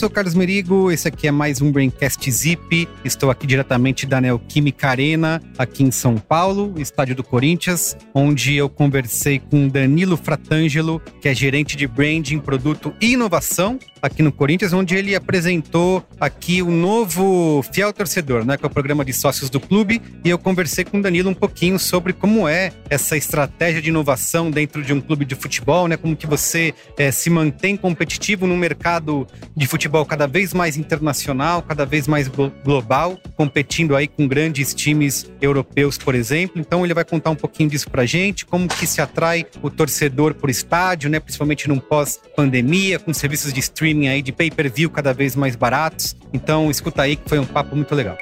[0.00, 2.88] sou Carlos Merigo, esse aqui é mais um Braincast Zip.
[3.04, 8.70] Estou aqui diretamente da Neoquímica Arena, aqui em São Paulo, estádio do Corinthians, onde eu
[8.70, 14.72] conversei com Danilo Fratangelo, que é gerente de branding, produto e inovação aqui no Corinthians,
[14.72, 19.50] onde ele apresentou aqui o novo Fiel Torcedor, né, que é o programa de sócios
[19.50, 23.82] do clube, e eu conversei com o Danilo um pouquinho sobre como é essa estratégia
[23.82, 27.76] de inovação dentro de um clube de futebol, né, como que você é, se mantém
[27.76, 32.28] competitivo num mercado de futebol cada vez mais internacional, cada vez mais
[32.64, 36.60] global, competindo aí com grandes times europeus, por exemplo.
[36.60, 40.34] Então ele vai contar um pouquinho disso pra gente, como que se atrai o torcedor
[40.34, 45.36] por estádio, né, principalmente num pós-pandemia, com serviços de streaming aí de pay-per-view cada vez
[45.36, 46.16] mais baratos.
[46.32, 48.16] Então escuta aí que foi um papo muito legal.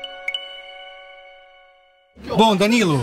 [2.37, 3.01] Bom, Danilo,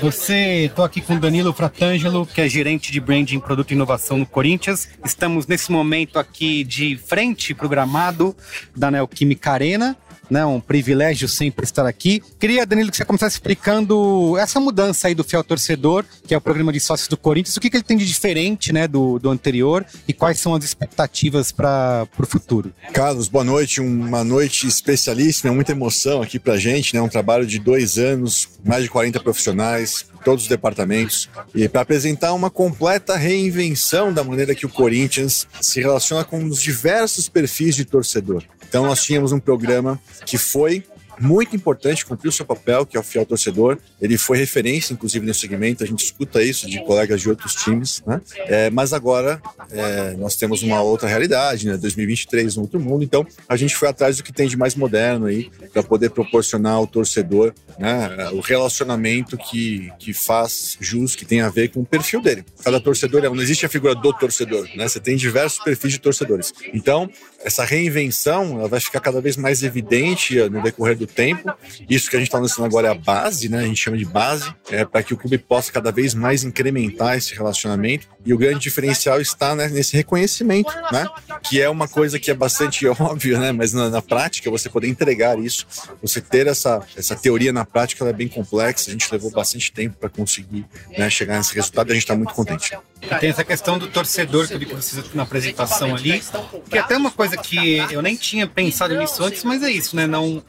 [0.00, 4.18] você, estou aqui com o Danilo Fratangelo, que é gerente de branding, produto e inovação
[4.18, 4.88] no Corinthians.
[5.04, 8.36] Estamos nesse momento aqui de frente programado
[8.76, 9.96] da Neoquímica Arena
[10.30, 10.44] né?
[10.44, 12.22] Um privilégio sempre estar aqui.
[12.38, 16.40] Queria, Danilo, que você começasse explicando essa mudança aí do Fiel Torcedor, que é o
[16.40, 19.30] programa de sócios do Corinthians, o que, que ele tem de diferente, né, do, do
[19.30, 22.72] anterior e quais são as expectativas para o futuro.
[22.92, 27.00] Carlos, boa noite, uma noite especialíssima, muita emoção aqui pra gente, né?
[27.00, 32.32] Um trabalho de dois anos, mais de 40 profissionais, todos os departamentos, e para apresentar
[32.32, 37.84] uma completa reinvenção da maneira que o Corinthians se relaciona com os diversos perfis de
[37.84, 38.42] torcedor.
[38.68, 40.84] Então nós tínhamos um programa que foi
[41.20, 43.78] muito importante, cumpriu seu papel, que é o fiel torcedor.
[44.00, 45.82] Ele foi referência, inclusive, nesse segmento.
[45.82, 48.20] A gente escuta isso de colegas de outros times, né?
[48.46, 51.76] É, mas agora é, nós temos uma outra realidade, né?
[51.76, 53.04] 2023, um outro mundo.
[53.04, 56.74] Então, a gente foi atrás do que tem de mais moderno aí, para poder proporcionar
[56.74, 61.86] ao torcedor né, o relacionamento que, que faz jus, que tem a ver com o
[61.86, 62.44] perfil dele.
[62.62, 64.88] Cada torcedor, não existe a figura do torcedor, né?
[64.88, 66.52] Você tem diversos perfis de torcedores.
[66.72, 67.10] Então,
[67.44, 71.52] essa reinvenção ela vai ficar cada vez mais evidente no decorrer do do tempo.
[71.88, 73.60] Isso que a gente está lançando agora é a base, né?
[73.60, 77.16] A gente chama de base, é, para que o clube possa cada vez mais incrementar
[77.16, 78.08] esse relacionamento.
[78.24, 81.06] E o grande diferencial está né, nesse reconhecimento, né?
[81.44, 83.52] Que é uma coisa que é bastante óbvia, né?
[83.52, 85.66] Mas na, na, prática, você poder entregar isso,
[86.02, 88.90] você ter essa, essa teoria na prática, ela é bem complexa.
[88.90, 90.64] A gente levou bastante tempo para conseguir
[90.96, 92.76] né, chegar nesse resultado e a gente está muito contente.
[93.00, 96.20] E tem essa questão do torcedor que eu vi que vocês na apresentação ali,
[96.68, 99.94] que é até uma coisa que eu nem tinha pensado nisso antes, mas é isso,
[99.94, 100.06] né?
[100.06, 100.42] Não,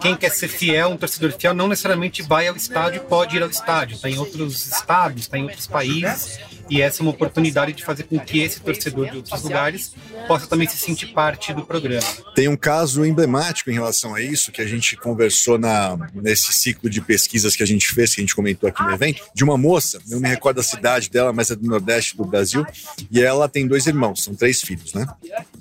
[0.00, 3.50] quem quer ser fiel, um torcedor fiel, não necessariamente vai ao estádio, pode ir ao
[3.50, 3.96] estádio.
[3.96, 6.38] Está em outros estados, está em outros países.
[6.70, 9.92] E essa é uma oportunidade de fazer com que esse torcedor de outros lugares
[10.28, 12.06] possa também se sentir parte do programa.
[12.32, 16.88] Tem um caso emblemático em relação a isso, que a gente conversou na, nesse ciclo
[16.88, 19.58] de pesquisas que a gente fez, que a gente comentou aqui no evento, de uma
[19.58, 22.64] moça, não me recordo a cidade dela, mas é do Nordeste do Brasil,
[23.10, 25.06] e ela tem dois irmãos, são três filhos, né?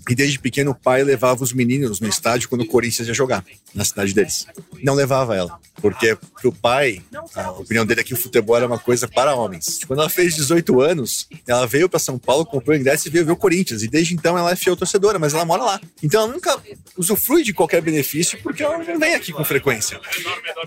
[0.09, 3.46] E desde pequeno o pai levava os meninos no estádio quando o Corinthians ia jogar,
[3.74, 4.47] na cidade deles.
[4.84, 7.02] Não levava ela, porque pro pai,
[7.36, 9.80] a opinião dele é que o futebol era uma coisa para homens.
[9.86, 13.25] Quando ela fez 18 anos, ela veio para São Paulo, comprou o ingresso e veio
[13.25, 13.84] ver o Corinthians.
[13.84, 15.81] E desde então ela é fiel torcedora, mas ela mora lá.
[16.02, 16.58] Então ela nunca
[16.97, 20.00] usufrui de qualquer benefício porque ela não vem aqui com frequência.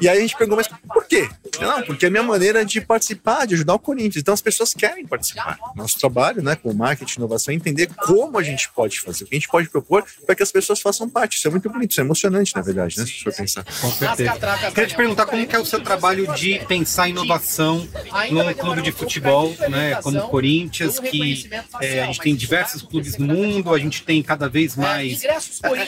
[0.01, 1.29] E aí a gente perguntou, mas por quê?
[1.61, 4.17] Não, porque é a minha maneira de participar, de ajudar o Corinthians.
[4.17, 5.59] Então as pessoas querem participar.
[5.77, 9.35] Nosso trabalho, né, com marketing inovação é entender como a gente pode fazer, o que
[9.35, 11.37] a gente pode propor para que as pessoas façam parte.
[11.37, 13.65] Isso é muito bonito, isso é emocionante, na verdade, né, se for pensar.
[13.81, 14.33] Com certeza.
[14.71, 17.87] Queria te perguntar como é o seu trabalho de pensar inovação
[18.31, 21.51] num clube de futebol, né, como Corinthians, que
[21.81, 25.23] é, a gente tem diversos clubes no mundo, a gente tem cada vez mais.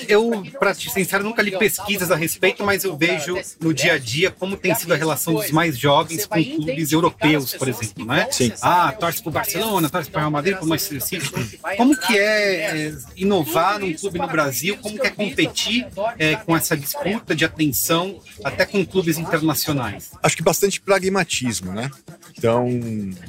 [0.07, 3.99] Eu, para ser sincero, nunca li pesquisas a respeito, mas eu vejo no dia a
[3.99, 8.29] dia como tem sido a relação dos mais jovens com clubes europeus, por exemplo, né?
[8.31, 8.53] Sim.
[8.61, 11.59] Ah, torce para o Barcelona, torce para o Real Madrid, para o Manchester City.
[11.77, 14.77] Como que é, é inovar num clube no Brasil?
[14.79, 15.87] Como que é competir
[16.19, 20.11] é, com essa disputa de atenção até com clubes internacionais?
[20.23, 21.91] Acho que bastante pragmatismo, né?
[22.37, 22.69] Então,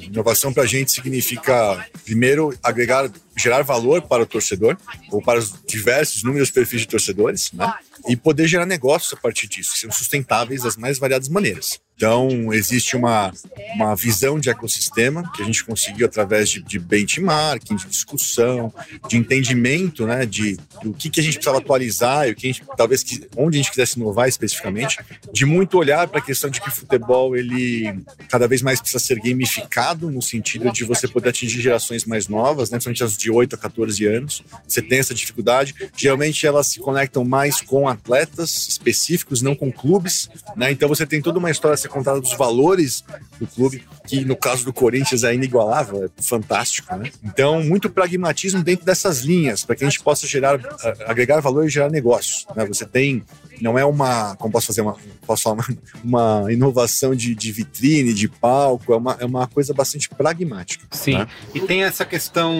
[0.00, 4.76] inovação para a gente significa, primeiro, agregar, gerar valor para o torcedor,
[5.10, 7.72] ou para os diversos números perfis de torcedores, né?
[8.08, 11.80] E poder gerar negócios a partir disso, que sejam sustentáveis das mais variadas maneiras.
[11.96, 13.32] Então, existe uma,
[13.74, 18.70] uma visão de ecossistema que a gente conseguiu através de, de benchmarking, de discussão,
[19.08, 22.62] de entendimento né, de, do que, que a gente precisava atualizar e o que gente,
[22.76, 24.98] talvez que, onde a gente quisesse inovar especificamente,
[25.32, 29.02] de muito olhar para a questão de que o futebol ele cada vez mais precisa
[29.02, 33.30] ser gamificado no sentido de você poder atingir gerações mais novas, né, principalmente as de
[33.30, 34.42] 8 a 14 anos.
[34.68, 35.74] Você tem essa dificuldade.
[35.96, 40.28] Geralmente elas se conectam mais com atletas específicos, não com clubes.
[40.54, 40.70] Né?
[40.70, 43.04] Então você tem toda uma história ser contada dos valores
[43.38, 46.94] do clube, que no caso do Corinthians é inigualável, é fantástico.
[46.96, 47.10] Né?
[47.22, 50.60] Então, muito pragmatismo dentro dessas linhas, para que a gente possa gerar,
[51.06, 52.46] agregar valor e gerar negócios.
[52.54, 52.66] Né?
[52.66, 53.24] Você tem
[53.60, 58.12] não é uma, como posso fazer uma, posso falar, uma, uma inovação de, de, vitrine,
[58.12, 60.86] de palco, é uma, é uma coisa bastante pragmática.
[60.90, 61.18] Sim.
[61.18, 61.28] Né?
[61.54, 62.54] E tem essa questão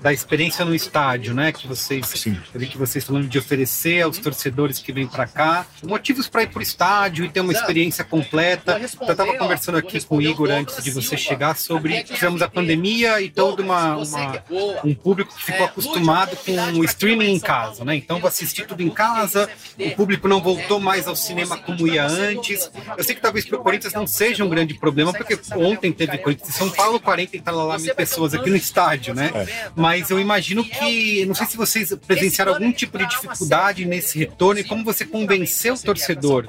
[0.00, 1.52] da experiência no estádio, né?
[1.52, 2.38] Que vocês, Sim.
[2.52, 6.58] que vocês falando de oferecer aos torcedores que vêm para cá motivos para ir para
[6.58, 8.78] o estádio e ter uma experiência completa.
[8.78, 13.20] Eu estava conversando aqui com o Igor antes de você chegar sobre tivemos a pandemia
[13.20, 14.44] e todo uma, uma,
[14.84, 17.96] um público que ficou acostumado com o streaming em casa, né?
[17.96, 19.48] Então vou assistir tudo em casa,
[19.78, 22.70] o público público não voltou mais ao cinema como ia antes.
[22.96, 26.18] Eu sei que talvez para o Corinthians não seja um grande problema, porque ontem teve
[26.18, 29.30] Corinthians em São Paulo, 40 e tal lá mil pessoas aqui no estádio, né?
[29.34, 29.70] É.
[29.74, 34.60] Mas eu imagino que, não sei se vocês presenciaram algum tipo de dificuldade nesse retorno
[34.60, 36.44] e como você convenceu o torcedor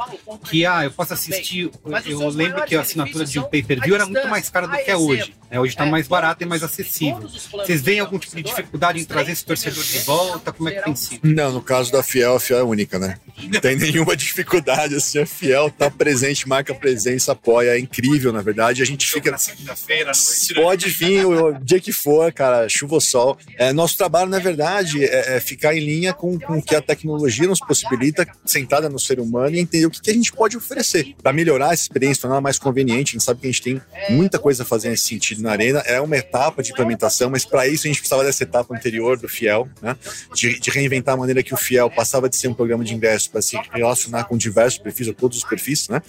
[0.45, 1.71] que, ah, eu posso assistir.
[2.06, 4.97] Eu lembro que a assinatura de um pay-per-view era muito mais cara do que é
[4.97, 5.33] hoje.
[5.50, 5.59] Né?
[5.59, 7.27] Hoje está mais barato e mais acessível.
[7.51, 10.51] Vocês veem algum tipo de dificuldade em trazer esse torcedor de volta?
[10.51, 11.21] Como é que tem sido?
[11.24, 13.18] Não, no caso da Fiel, a Fiel é única, né?
[13.67, 18.81] tem nenhuma dificuldade, assim, é fiel, tá presente, marca presença, apoia, é incrível, na verdade,
[18.81, 19.31] a gente fica...
[19.31, 20.11] Na segunda-feira,
[20.55, 23.37] Pode vir o dia que for, cara, chuva ou sol.
[23.57, 26.81] É, nosso trabalho, na verdade, é, é ficar em linha com, com o que a
[26.81, 30.55] tecnologia nos possibilita, sentada no ser humano e entender o que, que a gente pode
[30.55, 33.11] oferecer para melhorar essa experiência, tornar mais conveniente.
[33.11, 35.79] A gente sabe que a gente tem muita coisa a fazer nesse sentido na Arena,
[35.79, 39.27] é uma etapa de implementação, mas para isso a gente precisava dessa etapa anterior do
[39.27, 39.95] Fiel, né?
[40.33, 43.29] De, de reinventar a maneira que o Fiel passava de ser um programa de ingresso
[43.29, 46.01] para se relacionar com diversos perfis, ou todos os perfis, né?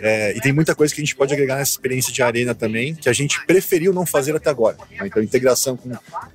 [0.00, 2.94] É, e tem muita coisa que a gente pode agregar nessa experiência de arena também,
[2.94, 4.76] que a gente preferiu não fazer até agora.
[4.90, 5.06] Né?
[5.06, 5.90] Então, integração com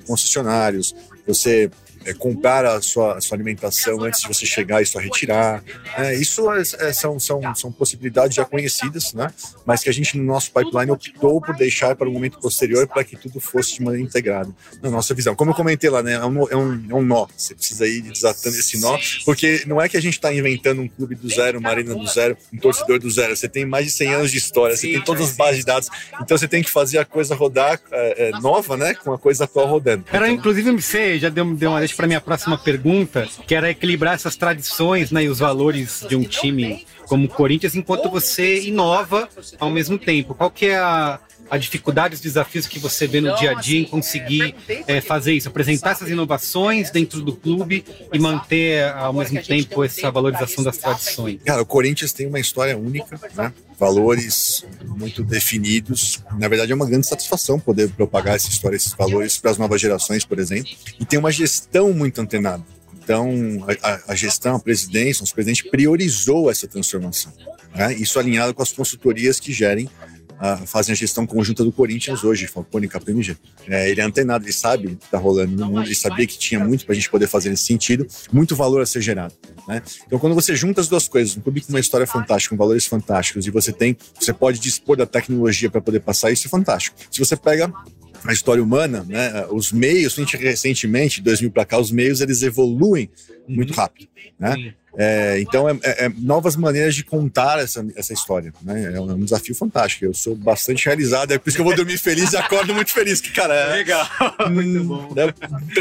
[0.06, 0.96] concessionários,
[1.26, 1.70] você
[2.06, 5.64] é, comprar a sua, a sua alimentação antes de você chegar e só retirar.
[5.98, 9.32] É, isso é, são, são, são possibilidades já conhecidas, né?
[9.66, 13.04] mas que a gente no nosso pipeline optou por deixar para o momento posterior para
[13.04, 14.52] que tudo fosse de maneira integrada
[14.82, 15.36] na nossa visão.
[15.36, 16.14] Como eu comentei lá, né?
[16.14, 19.82] é, um, é, um, é um nó, você precisa ir desatando esse nó, porque não
[19.82, 22.58] é que a gente está inventando um clube do zero, uma arena do zero, um
[22.58, 25.36] torcedor do zero, você tem mais de 100 anos de história, você tem todas as
[25.36, 25.90] bases de dados,
[26.22, 28.94] então você tem que fazer a coisa rodar é, é, nova, né?
[28.94, 30.06] com a coisa atual rodando.
[30.12, 34.14] Era, inclusive, você já deu, deu uma deixa para minha próxima pergunta, que era equilibrar
[34.16, 39.28] essas tradições né, e os valores de um time como o Corinthians, enquanto você inova
[39.60, 40.34] ao mesmo tempo.
[40.34, 41.20] Qual que é a,
[41.50, 44.56] a dificuldade, os desafios que você vê no dia a dia em conseguir
[44.88, 50.10] é, fazer isso, apresentar essas inovações dentro do clube e manter ao mesmo tempo essa
[50.10, 51.40] valorização das tradições?
[51.44, 53.54] Cara, o Corinthians tem uma história única, né?
[53.84, 56.24] Valores muito definidos.
[56.40, 59.82] Na verdade, é uma grande satisfação poder propagar essa história, esses valores para as novas
[59.82, 60.72] gerações, por exemplo.
[60.98, 62.64] E tem uma gestão muito antenada.
[63.04, 63.30] Então,
[63.82, 67.34] a, a gestão, a presidência, o nosso presidente priorizou essa transformação.
[67.76, 67.94] Né?
[67.96, 69.90] Isso alinhado com as consultorias que gerem
[70.66, 73.38] fazem a gestão conjunta do Corinthians hoje, Falcone e KPMG.
[73.68, 76.38] É, ele é antenado, ele sabe o que está rolando no mundo, ele sabia que
[76.38, 79.34] tinha muito para a gente poder fazer nesse sentido, muito valor a ser gerado.
[79.68, 79.82] Né?
[80.06, 82.86] Então, quando você junta as duas coisas, um clube com uma história fantástica, com valores
[82.86, 86.98] fantásticos, e você tem, você pode dispor da tecnologia para poder passar isso, é fantástico.
[87.10, 87.72] Se você pega
[88.26, 89.46] a história humana, né?
[89.50, 93.10] Os meios, recentemente, 2000 para cá, os meios eles evoluem
[93.48, 94.08] muito rápido,
[94.40, 94.74] né?
[94.96, 98.54] É, então, é, é, é, novas maneiras de contar essa, essa história.
[98.62, 98.94] Né?
[98.94, 100.06] É um, é um desafio fantástico.
[100.06, 102.92] Eu sou bastante realizado, é por isso que eu vou dormir feliz e acordo muito
[102.92, 103.20] feliz.
[103.20, 104.08] Que, cara, é, Legal,
[104.52, 105.14] muito bom.
[105.18, 105.26] É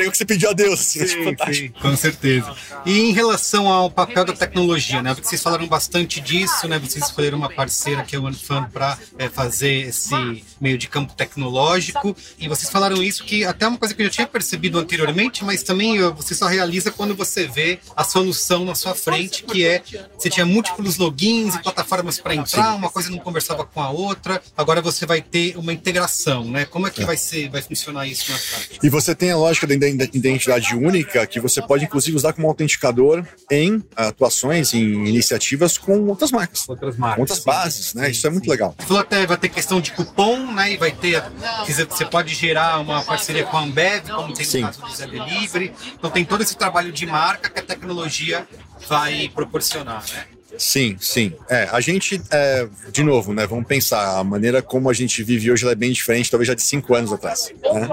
[0.07, 0.81] o que você pediu a Deus.
[0.81, 2.55] Sim, sim, com certeza.
[2.87, 5.15] E em relação ao papel da tecnologia, né?
[5.15, 6.79] Vocês falaram bastante disso, né?
[6.79, 11.13] Vocês escolheram uma parceira que é o OneFund para é, fazer esse meio de campo
[11.15, 12.17] tecnológico.
[12.39, 15.63] E vocês falaram isso que até uma coisa que eu já tinha percebido anteriormente, mas
[15.63, 19.83] também você só realiza quando você vê a solução na sua frente, que é
[20.17, 24.43] você tinha múltiplos logins e plataformas para entrar, uma coisa não conversava com a outra.
[24.57, 26.65] Agora você vai ter uma integração, né?
[26.65, 27.07] Como é que é.
[27.07, 28.87] vai ser, vai funcionar isso na prática?
[28.87, 33.25] E você tem a lógica da identidade única que você pode inclusive usar como autenticador
[33.51, 38.07] em atuações, em iniciativas com outras marcas, outras marcas, outras bases, sim, né?
[38.07, 38.75] Sim, isso é muito legal.
[38.79, 40.73] Você falou até vai ter questão de cupom, né?
[40.73, 41.23] E vai ter,
[41.67, 44.63] você pode gerar uma parceria com a Ambev, como tem no sim.
[44.63, 45.73] caso do Zé Delivery.
[45.95, 48.47] Então tem todo esse trabalho de marca que a tecnologia
[48.93, 50.25] vai proporcionar, né?
[50.59, 51.33] Sim, sim.
[51.49, 53.47] É, a gente, é, de novo, né?
[53.47, 56.61] Vamos pensar, a maneira como a gente vive hoje é bem diferente, talvez já de
[56.61, 57.51] cinco anos atrás.
[57.63, 57.89] Né?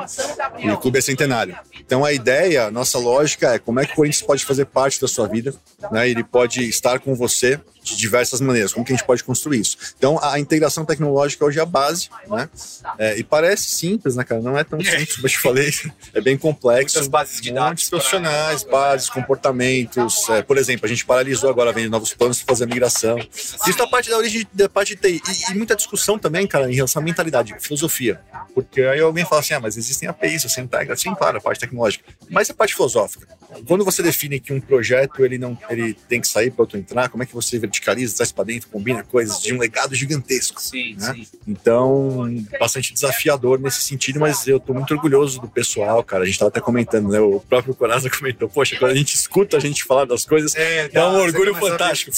[0.60, 1.56] E o clube é centenário.
[1.80, 5.08] Então a ideia, nossa lógica é como é que o Corinthians pode fazer parte da
[5.08, 5.56] sua vida,
[5.90, 6.10] né?
[6.10, 7.58] Ele pode estar com você
[7.90, 8.74] de diversas maneiras.
[8.74, 9.78] Como que a gente pode construir isso?
[9.98, 12.50] Então, a integração tecnológica hoje é a base, né?
[12.98, 14.42] É, e parece simples, né, cara?
[14.42, 15.70] Não é tão simples, como eu te falei.
[16.14, 16.96] É bem complexo.
[16.96, 17.90] Muitas bases de dados.
[17.90, 20.28] profissionais, bases, comportamentos.
[20.30, 23.18] É, por exemplo, a gente paralisou agora, vendo novos planos para fazer a migração.
[23.20, 25.22] Isso da parte da origem, da parte de TI.
[25.28, 28.20] E, e, muita discussão também, cara, em relação à mentalidade, filosofia.
[28.54, 30.96] Porque aí alguém fala assim, ah, mas existem APIs, você integra.
[30.96, 32.06] Sim, claro, a parte tecnológica.
[32.30, 33.28] Mas a parte filosófica.
[33.68, 37.10] Quando você define que um projeto ele não ele tem que sair para outro entrar,
[37.10, 40.62] como é que você verticaliza, traz para dentro, combina coisas de um legado gigantesco?
[40.62, 41.14] Sim, né?
[41.14, 41.28] sim.
[41.48, 46.24] Então, bastante desafiador nesse sentido, mas eu tô muito orgulhoso do pessoal, cara.
[46.24, 47.20] A gente tava até comentando, né?
[47.20, 50.90] O próprio Coraza comentou, poxa, quando a gente escuta a gente falar das coisas, É,
[50.90, 52.12] dá um orgulho fantástico.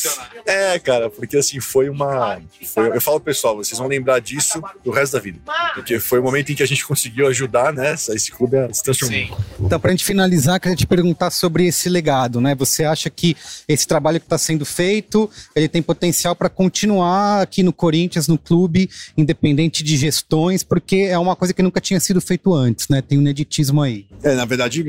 [0.46, 2.42] É, cara, porque assim, foi uma.
[2.66, 5.40] Foi, eu falo, pessoal, vocês vão lembrar disso do resto da vida.
[5.76, 7.94] Porque foi o momento em que a gente conseguiu ajudar, né?
[7.94, 9.16] Esse clube a se transformar.
[9.16, 9.32] Sim.
[9.60, 12.56] Então, pra gente finalizar, queria te perguntar sobre esse legado, né?
[12.56, 13.36] Você acha que
[13.68, 18.38] esse trabalho que está sendo feito, ele tem potencial para continuar aqui no Corinthians, no
[18.38, 23.02] clube, independente de gestões, porque é uma coisa que nunca tinha sido feito antes, né?
[23.02, 24.06] Tem um ineditismo aí.
[24.24, 24.84] É, na verdade,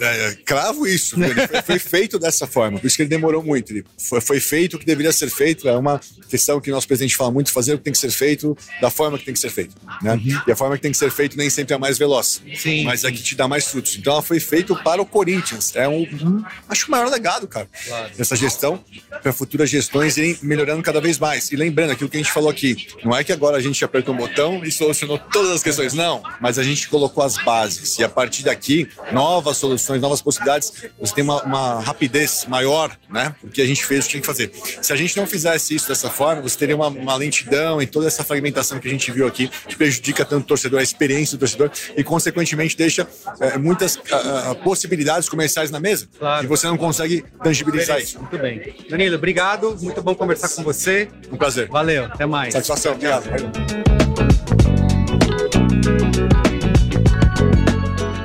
[0.00, 1.22] é, cravo isso.
[1.22, 3.72] Ele foi, foi feito dessa forma, por isso que ele demorou muito.
[3.72, 5.68] Ele foi, foi feito o que deveria ser feito.
[5.68, 8.56] É uma questão que nosso presidente fala muito: fazer o que tem que ser feito
[8.80, 9.74] da forma que tem que ser feito.
[10.02, 10.20] Né?
[10.46, 12.84] E a forma que tem que ser feito nem sempre é a mais veloz, Sim,
[12.84, 13.96] mas é que te dá mais frutos.
[13.96, 15.74] Então ela foi feita para o Corinthians.
[15.74, 17.68] É um, um- acho o maior legado, cara,
[18.16, 18.82] dessa gestão,
[19.22, 19.32] para
[19.70, 21.50] gestões irem melhorando cada vez mais.
[21.52, 24.14] E lembrando aquilo que a gente falou aqui: não é que agora a gente apertou
[24.14, 26.22] um botão e solucionou todas as questões, não.
[26.40, 27.98] Mas a gente colocou as bases.
[27.98, 33.34] E a partir daqui, novas soluções, novas possibilidades, você tem uma, uma rapidez maior, né?
[33.40, 34.52] Porque a gente fez o que tinha que fazer.
[34.82, 38.06] Se a gente não fizesse isso dessa forma, você teria uma, uma lentidão e toda
[38.06, 41.40] essa fragmentação que a gente viu aqui, que prejudica tanto o torcedor, a experiência do
[41.40, 43.06] torcedor, e consequentemente deixa
[43.40, 46.08] eh, muitas ah, ah, possibilidades comerciais na mesa.
[46.18, 46.44] Claro.
[46.44, 48.18] E você não consegue tangibilizar isso.
[48.18, 48.74] Muito bem.
[48.88, 49.18] Danilo,
[49.58, 49.82] obrigado.
[49.82, 51.08] Muito bom conversar com você.
[51.30, 51.68] Um prazer.
[51.68, 52.52] Valeu, até mais.
[52.52, 52.92] Satisfação.
[52.92, 53.28] Obrigado.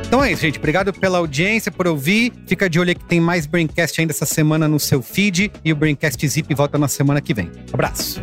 [0.08, 0.60] Então é isso, gente.
[0.60, 2.32] Obrigado pela audiência, por ouvir.
[2.46, 5.52] Fica de olho aí que tem mais Braincast ainda essa semana no seu feed.
[5.66, 7.52] E o Braincast Zip volta na semana que vem.
[7.74, 8.22] Abraço.